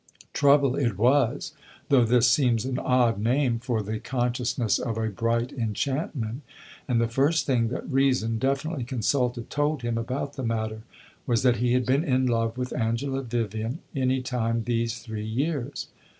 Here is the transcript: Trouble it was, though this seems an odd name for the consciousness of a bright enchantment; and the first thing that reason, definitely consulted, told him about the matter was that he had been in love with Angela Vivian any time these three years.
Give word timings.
Trouble 0.33 0.75
it 0.75 0.97
was, 0.97 1.53
though 1.89 2.03
this 2.05 2.27
seems 2.27 2.65
an 2.65 2.79
odd 2.79 3.19
name 3.19 3.59
for 3.59 3.83
the 3.83 3.99
consciousness 3.99 4.79
of 4.79 4.97
a 4.97 5.09
bright 5.09 5.51
enchantment; 5.53 6.41
and 6.87 6.99
the 6.99 7.07
first 7.07 7.45
thing 7.45 7.67
that 7.67 7.87
reason, 7.87 8.39
definitely 8.39 8.83
consulted, 8.83 9.51
told 9.51 9.83
him 9.83 9.99
about 9.99 10.33
the 10.37 10.43
matter 10.43 10.81
was 11.27 11.43
that 11.43 11.57
he 11.57 11.73
had 11.73 11.85
been 11.85 12.03
in 12.03 12.25
love 12.25 12.57
with 12.57 12.75
Angela 12.75 13.21
Vivian 13.21 13.77
any 13.95 14.23
time 14.23 14.63
these 14.63 14.97
three 14.97 15.21
years. 15.23 15.87